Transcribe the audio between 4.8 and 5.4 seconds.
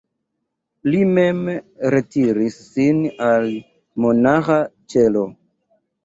ĉelo.